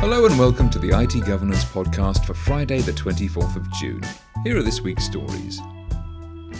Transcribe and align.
Hello 0.00 0.24
and 0.24 0.38
welcome 0.38 0.70
to 0.70 0.78
the 0.78 0.98
IT 0.98 1.26
Governance 1.26 1.62
Podcast 1.62 2.24
for 2.24 2.32
Friday, 2.32 2.80
the 2.80 2.90
24th 2.90 3.54
of 3.54 3.70
June. 3.72 4.00
Here 4.44 4.56
are 4.56 4.62
this 4.62 4.80
week's 4.80 5.04
stories. 5.04 5.60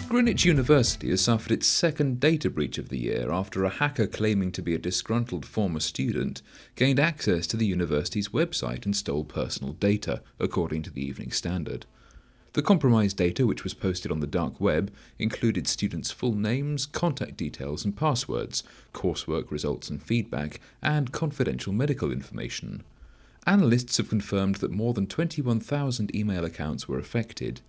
Greenwich 0.08 0.44
University 0.44 1.08
has 1.08 1.22
suffered 1.22 1.50
its 1.50 1.66
second 1.66 2.20
data 2.20 2.50
breach 2.50 2.76
of 2.76 2.90
the 2.90 2.98
year 2.98 3.32
after 3.32 3.64
a 3.64 3.70
hacker 3.70 4.06
claiming 4.06 4.52
to 4.52 4.60
be 4.60 4.74
a 4.74 4.78
disgruntled 4.78 5.46
former 5.46 5.80
student 5.80 6.42
gained 6.76 7.00
access 7.00 7.46
to 7.46 7.56
the 7.56 7.64
university's 7.64 8.28
website 8.28 8.84
and 8.84 8.94
stole 8.94 9.24
personal 9.24 9.72
data, 9.72 10.20
according 10.38 10.82
to 10.82 10.90
the 10.90 11.02
Evening 11.02 11.30
Standard. 11.30 11.86
The 12.52 12.60
compromised 12.60 13.16
data, 13.16 13.46
which 13.46 13.64
was 13.64 13.72
posted 13.72 14.12
on 14.12 14.20
the 14.20 14.26
dark 14.26 14.60
web, 14.60 14.92
included 15.18 15.66
students' 15.66 16.10
full 16.10 16.34
names, 16.34 16.84
contact 16.84 17.38
details 17.38 17.86
and 17.86 17.96
passwords, 17.96 18.62
coursework 18.92 19.50
results 19.50 19.88
and 19.88 20.02
feedback, 20.02 20.60
and 20.82 21.10
confidential 21.10 21.72
medical 21.72 22.12
information. 22.12 22.84
Analysts 23.46 23.96
have 23.96 24.10
confirmed 24.10 24.56
that 24.56 24.70
more 24.70 24.92
than 24.92 25.06
21,000 25.06 26.14
email 26.14 26.44
accounts 26.44 26.86
were 26.86 26.98
affected. 26.98 27.62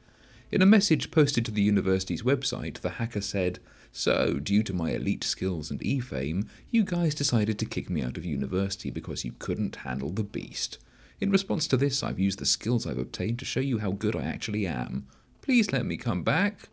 In 0.51 0.61
a 0.61 0.65
message 0.65 1.11
posted 1.11 1.45
to 1.45 1.51
the 1.51 1.61
university's 1.61 2.23
website, 2.23 2.81
the 2.81 2.91
hacker 2.91 3.21
said, 3.21 3.59
So, 3.93 4.33
due 4.33 4.63
to 4.63 4.73
my 4.73 4.91
elite 4.91 5.23
skills 5.23 5.71
and 5.71 5.81
e 5.81 6.01
fame, 6.01 6.49
you 6.71 6.83
guys 6.83 7.15
decided 7.15 7.57
to 7.59 7.65
kick 7.65 7.89
me 7.89 8.03
out 8.03 8.17
of 8.17 8.25
university 8.25 8.91
because 8.91 9.23
you 9.23 9.33
couldn't 9.39 9.77
handle 9.77 10.09
the 10.09 10.23
beast. 10.23 10.77
In 11.21 11.31
response 11.31 11.67
to 11.67 11.77
this, 11.77 12.03
I've 12.03 12.19
used 12.19 12.39
the 12.39 12.45
skills 12.45 12.85
I've 12.85 12.97
obtained 12.97 13.39
to 13.39 13.45
show 13.45 13.61
you 13.61 13.77
how 13.77 13.91
good 13.91 14.15
I 14.15 14.23
actually 14.23 14.67
am. 14.67 15.07
Please 15.41 15.71
let 15.71 15.85
me 15.85 15.95
come 15.95 16.23
back. 16.23 16.67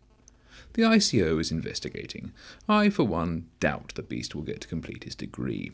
The 0.73 0.83
ICO 0.83 1.41
is 1.41 1.53
investigating. 1.53 2.33
I, 2.69 2.91
for 2.91 3.05
one, 3.05 3.47
doubt 3.61 3.93
the 3.95 4.03
beast 4.03 4.35
will 4.35 4.43
get 4.43 4.61
to 4.63 4.69
complete 4.69 5.05
his 5.05 5.15
degree. 5.15 5.73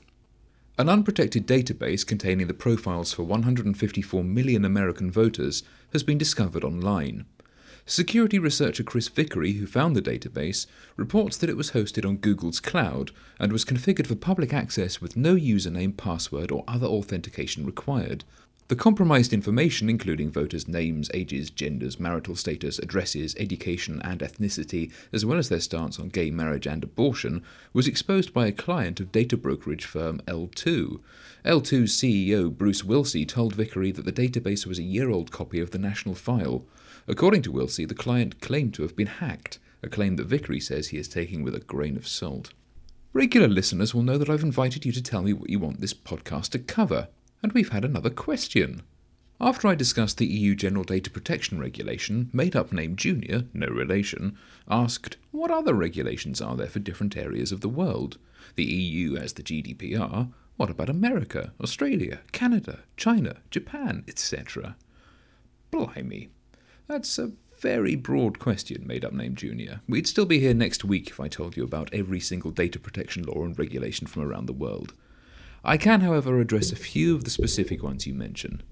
An 0.76 0.88
unprotected 0.88 1.46
database 1.46 2.04
containing 2.04 2.48
the 2.48 2.52
profiles 2.52 3.12
for 3.12 3.22
154 3.22 4.24
million 4.24 4.64
American 4.64 5.08
voters 5.08 5.62
has 5.92 6.02
been 6.02 6.18
discovered 6.18 6.64
online. 6.64 7.26
Security 7.86 8.40
researcher 8.40 8.82
Chris 8.82 9.06
Vickery, 9.06 9.52
who 9.52 9.68
found 9.68 9.94
the 9.94 10.02
database, 10.02 10.66
reports 10.96 11.36
that 11.36 11.48
it 11.48 11.56
was 11.56 11.70
hosted 11.70 12.04
on 12.04 12.16
Google's 12.16 12.58
cloud 12.58 13.12
and 13.38 13.52
was 13.52 13.64
configured 13.64 14.08
for 14.08 14.16
public 14.16 14.52
access 14.52 15.00
with 15.00 15.16
no 15.16 15.36
username, 15.36 15.96
password, 15.96 16.50
or 16.50 16.64
other 16.66 16.88
authentication 16.88 17.64
required. 17.64 18.24
The 18.68 18.76
compromised 18.76 19.34
information, 19.34 19.90
including 19.90 20.30
voters' 20.30 20.66
names, 20.66 21.10
ages, 21.12 21.50
genders, 21.50 22.00
marital 22.00 22.34
status, 22.34 22.78
addresses, 22.78 23.36
education, 23.38 24.00
and 24.02 24.20
ethnicity, 24.20 24.90
as 25.12 25.26
well 25.26 25.38
as 25.38 25.50
their 25.50 25.60
stance 25.60 26.00
on 26.00 26.08
gay 26.08 26.30
marriage 26.30 26.66
and 26.66 26.82
abortion, 26.82 27.42
was 27.74 27.86
exposed 27.86 28.32
by 28.32 28.46
a 28.46 28.52
client 28.52 29.00
of 29.00 29.12
data 29.12 29.36
brokerage 29.36 29.84
firm 29.84 30.18
L2. 30.26 30.98
L2's 31.44 31.92
CEO, 31.92 32.50
Bruce 32.50 32.80
Wilsey, 32.80 33.28
told 33.28 33.54
Vickery 33.54 33.92
that 33.92 34.06
the 34.06 34.12
database 34.12 34.64
was 34.64 34.78
a 34.78 34.82
year 34.82 35.10
old 35.10 35.30
copy 35.30 35.60
of 35.60 35.72
the 35.72 35.78
national 35.78 36.14
file. 36.14 36.64
According 37.06 37.42
to 37.42 37.52
Wilsey, 37.52 37.86
the 37.86 37.94
client 37.94 38.40
claimed 38.40 38.72
to 38.74 38.82
have 38.82 38.96
been 38.96 39.08
hacked, 39.08 39.58
a 39.82 39.90
claim 39.90 40.16
that 40.16 40.26
Vickery 40.26 40.58
says 40.58 40.88
he 40.88 40.96
is 40.96 41.06
taking 41.06 41.42
with 41.42 41.54
a 41.54 41.60
grain 41.60 41.98
of 41.98 42.08
salt. 42.08 42.54
Regular 43.12 43.46
listeners 43.46 43.94
will 43.94 44.02
know 44.02 44.16
that 44.16 44.30
I've 44.30 44.42
invited 44.42 44.86
you 44.86 44.92
to 44.92 45.02
tell 45.02 45.20
me 45.20 45.34
what 45.34 45.50
you 45.50 45.58
want 45.58 45.82
this 45.82 45.92
podcast 45.92 46.48
to 46.52 46.58
cover. 46.58 47.08
And 47.44 47.52
we've 47.52 47.68
had 47.68 47.84
another 47.84 48.08
question. 48.08 48.80
After 49.38 49.68
I 49.68 49.74
discussed 49.74 50.16
the 50.16 50.24
EU 50.24 50.54
General 50.54 50.82
Data 50.82 51.10
Protection 51.10 51.58
Regulation, 51.60 52.30
made 52.32 52.56
up 52.56 52.72
name 52.72 52.96
Junior, 52.96 53.44
no 53.52 53.66
relation, 53.66 54.38
asked, 54.66 55.18
What 55.30 55.50
other 55.50 55.74
regulations 55.74 56.40
are 56.40 56.56
there 56.56 56.68
for 56.68 56.78
different 56.78 57.18
areas 57.18 57.52
of 57.52 57.60
the 57.60 57.68
world? 57.68 58.16
The 58.56 58.64
EU 58.64 59.16
has 59.16 59.34
the 59.34 59.42
GDPR. 59.42 60.32
What 60.56 60.70
about 60.70 60.88
America, 60.88 61.52
Australia, 61.62 62.20
Canada, 62.32 62.78
China, 62.96 63.36
Japan, 63.50 64.04
etc.? 64.08 64.76
Blimey. 65.70 66.30
That's 66.86 67.18
a 67.18 67.32
very 67.58 67.94
broad 67.94 68.38
question, 68.38 68.86
made 68.86 69.04
up 69.04 69.12
name 69.12 69.34
Junior. 69.34 69.82
We'd 69.86 70.06
still 70.06 70.24
be 70.24 70.40
here 70.40 70.54
next 70.54 70.82
week 70.82 71.10
if 71.10 71.20
I 71.20 71.28
told 71.28 71.58
you 71.58 71.64
about 71.64 71.92
every 71.92 72.20
single 72.20 72.52
data 72.52 72.78
protection 72.78 73.24
law 73.24 73.44
and 73.44 73.58
regulation 73.58 74.06
from 74.06 74.22
around 74.22 74.46
the 74.46 74.54
world. 74.54 74.94
I 75.66 75.78
can, 75.78 76.02
however, 76.02 76.38
address 76.40 76.72
a 76.72 76.76
few 76.76 77.14
of 77.14 77.24
the 77.24 77.30
specific 77.30 77.82
ones 77.82 78.06
you 78.06 78.12
mention. 78.12 78.62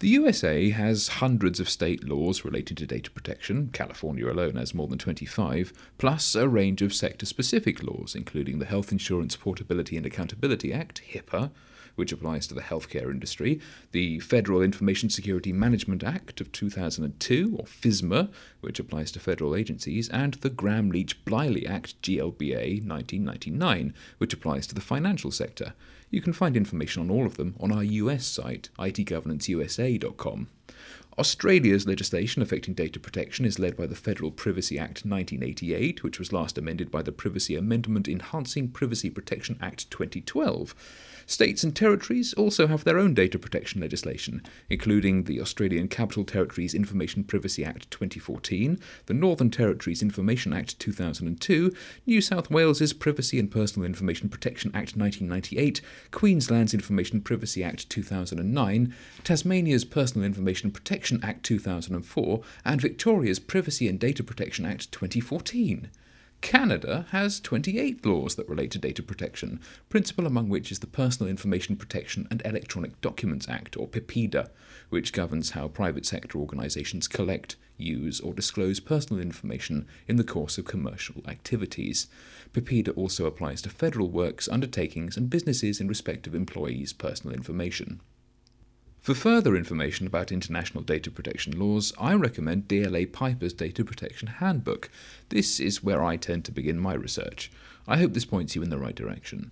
The 0.00 0.08
USA 0.08 0.68
has 0.70 1.08
hundreds 1.08 1.58
of 1.58 1.70
state 1.70 2.04
laws 2.04 2.44
related 2.44 2.76
to 2.76 2.86
data 2.86 3.10
protection, 3.10 3.70
California 3.72 4.30
alone 4.30 4.56
has 4.56 4.74
more 4.74 4.86
than 4.86 4.98
25, 4.98 5.72
plus 5.96 6.34
a 6.34 6.46
range 6.46 6.82
of 6.82 6.94
sector 6.94 7.24
specific 7.24 7.82
laws, 7.82 8.14
including 8.14 8.58
the 8.58 8.66
Health 8.66 8.92
Insurance 8.92 9.36
Portability 9.36 9.96
and 9.96 10.04
Accountability 10.04 10.70
Act, 10.70 11.00
HIPAA, 11.12 11.50
which 11.96 12.12
applies 12.12 12.46
to 12.46 12.54
the 12.54 12.60
healthcare 12.60 13.10
industry, 13.10 13.58
the 13.90 14.20
Federal 14.20 14.62
Information 14.62 15.10
Security 15.10 15.52
Management 15.52 16.04
Act 16.04 16.40
of 16.40 16.52
2002, 16.52 17.56
or 17.58 17.64
FISMA, 17.64 18.30
which 18.60 18.78
applies 18.78 19.10
to 19.10 19.18
federal 19.18 19.56
agencies, 19.56 20.08
and 20.10 20.34
the 20.34 20.50
Gramm 20.50 20.90
Leach 20.90 21.24
Bliley 21.24 21.68
Act, 21.68 22.00
GLBA 22.02 22.86
1999, 22.86 23.94
which 24.18 24.32
applies 24.32 24.66
to 24.68 24.76
the 24.76 24.80
financial 24.80 25.32
sector. 25.32 25.72
You 26.10 26.22
can 26.22 26.32
find 26.32 26.56
information 26.56 27.02
on 27.02 27.10
all 27.10 27.26
of 27.26 27.36
them 27.36 27.54
on 27.60 27.72
our 27.72 27.84
US 27.84 28.26
site, 28.26 28.70
itgovernanceUSA.com. 28.78 30.48
Australia's 31.18 31.84
legislation 31.84 32.42
affecting 32.42 32.74
data 32.74 33.00
protection 33.00 33.44
is 33.44 33.58
led 33.58 33.76
by 33.76 33.86
the 33.88 33.96
Federal 33.96 34.30
Privacy 34.30 34.78
Act 34.78 35.04
1988, 35.04 36.04
which 36.04 36.20
was 36.20 36.32
last 36.32 36.56
amended 36.56 36.92
by 36.92 37.02
the 37.02 37.10
Privacy 37.10 37.56
Amendment 37.56 38.06
Enhancing 38.06 38.68
Privacy 38.68 39.10
Protection 39.10 39.58
Act 39.60 39.90
2012. 39.90 40.76
States 41.26 41.62
and 41.62 41.76
territories 41.76 42.32
also 42.34 42.68
have 42.68 42.84
their 42.84 42.98
own 42.98 43.12
data 43.12 43.38
protection 43.38 43.82
legislation, 43.82 44.42
including 44.70 45.24
the 45.24 45.42
Australian 45.42 45.86
Capital 45.86 46.24
Territories 46.24 46.72
Information 46.72 47.22
Privacy 47.22 47.64
Act 47.64 47.90
2014, 47.90 48.78
the 49.06 49.12
Northern 49.12 49.50
Territories 49.50 50.00
Information 50.00 50.54
Act 50.54 50.78
2002, 50.78 51.74
New 52.06 52.20
South 52.22 52.50
Wales's 52.50 52.94
Privacy 52.94 53.38
and 53.38 53.50
Personal 53.50 53.84
Information 53.84 54.30
Protection 54.30 54.70
Act 54.70 54.96
1998, 54.96 55.82
Queensland's 56.12 56.72
Information 56.72 57.20
Privacy 57.20 57.62
Act 57.62 57.90
2009, 57.90 58.94
Tasmania's 59.22 59.84
Personal 59.84 60.24
Information 60.24 60.70
Protection 61.08 61.26
Act 61.26 61.42
2004, 61.44 62.42
and 62.66 62.82
Victoria's 62.82 63.38
Privacy 63.38 63.88
and 63.88 63.98
Data 63.98 64.22
Protection 64.22 64.66
Act 64.66 64.92
2014. 64.92 65.88
Canada 66.42 67.06
has 67.12 67.40
28 67.40 68.04
laws 68.04 68.34
that 68.34 68.46
relate 68.46 68.70
to 68.72 68.78
data 68.78 69.02
protection, 69.02 69.58
principal 69.88 70.26
among 70.26 70.50
which 70.50 70.70
is 70.70 70.80
the 70.80 70.86
Personal 70.86 71.30
Information 71.30 71.76
Protection 71.76 72.28
and 72.30 72.42
Electronic 72.44 73.00
Documents 73.00 73.48
Act, 73.48 73.74
or 73.78 73.88
PIPEDA, 73.88 74.50
which 74.90 75.14
governs 75.14 75.52
how 75.52 75.66
private 75.66 76.04
sector 76.04 76.36
organisations 76.36 77.08
collect, 77.08 77.56
use, 77.78 78.20
or 78.20 78.34
disclose 78.34 78.78
personal 78.78 79.22
information 79.22 79.86
in 80.06 80.16
the 80.16 80.24
course 80.24 80.58
of 80.58 80.66
commercial 80.66 81.22
activities. 81.26 82.08
PIPEDA 82.52 82.94
also 82.96 83.24
applies 83.24 83.62
to 83.62 83.70
federal 83.70 84.10
works, 84.10 84.46
undertakings, 84.46 85.16
and 85.16 85.30
businesses 85.30 85.80
in 85.80 85.88
respect 85.88 86.26
of 86.26 86.34
employees' 86.34 86.92
personal 86.92 87.34
information. 87.34 88.02
For 89.00 89.14
further 89.14 89.56
information 89.56 90.06
about 90.06 90.32
international 90.32 90.82
data 90.82 91.10
protection 91.10 91.58
laws, 91.58 91.92
I 91.98 92.14
recommend 92.14 92.68
DLA 92.68 93.10
Piper's 93.10 93.52
Data 93.52 93.84
Protection 93.84 94.28
Handbook. 94.28 94.90
This 95.30 95.60
is 95.60 95.82
where 95.82 96.04
I 96.04 96.16
tend 96.16 96.44
to 96.44 96.52
begin 96.52 96.78
my 96.78 96.94
research. 96.94 97.50
I 97.86 97.96
hope 97.96 98.12
this 98.12 98.26
points 98.26 98.54
you 98.54 98.62
in 98.62 98.70
the 98.70 98.78
right 98.78 98.94
direction. 98.94 99.50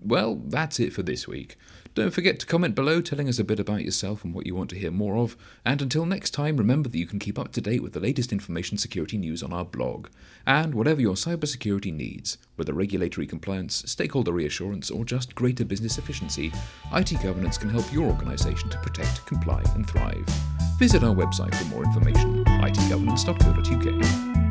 Well, 0.00 0.40
that's 0.46 0.78
it 0.78 0.92
for 0.92 1.02
this 1.02 1.26
week. 1.26 1.56
Don't 1.96 2.10
forget 2.10 2.38
to 2.40 2.46
comment 2.46 2.74
below 2.74 3.00
telling 3.00 3.26
us 3.26 3.38
a 3.38 3.44
bit 3.44 3.58
about 3.58 3.82
yourself 3.82 4.22
and 4.22 4.34
what 4.34 4.44
you 4.44 4.54
want 4.54 4.68
to 4.68 4.78
hear 4.78 4.90
more 4.90 5.16
of. 5.16 5.34
And 5.64 5.80
until 5.80 6.04
next 6.04 6.32
time, 6.32 6.58
remember 6.58 6.90
that 6.90 6.98
you 6.98 7.06
can 7.06 7.18
keep 7.18 7.38
up 7.38 7.52
to 7.52 7.62
date 7.62 7.82
with 7.82 7.94
the 7.94 8.00
latest 8.00 8.32
information 8.32 8.76
security 8.76 9.16
news 9.16 9.42
on 9.42 9.54
our 9.54 9.64
blog. 9.64 10.08
And 10.46 10.74
whatever 10.74 11.00
your 11.00 11.14
cybersecurity 11.14 11.94
needs, 11.94 12.36
whether 12.56 12.74
regulatory 12.74 13.26
compliance, 13.26 13.82
stakeholder 13.86 14.32
reassurance, 14.32 14.90
or 14.90 15.06
just 15.06 15.34
greater 15.34 15.64
business 15.64 15.96
efficiency, 15.96 16.52
IT 16.92 17.14
Governance 17.22 17.56
can 17.56 17.70
help 17.70 17.90
your 17.90 18.04
organization 18.04 18.68
to 18.68 18.78
protect, 18.80 19.24
comply, 19.24 19.62
and 19.74 19.88
thrive. 19.88 20.26
Visit 20.78 21.02
our 21.02 21.14
website 21.14 21.54
for 21.54 21.64
more 21.64 21.84
information 21.84 22.44
itgovernance.co.uk. 22.44 24.45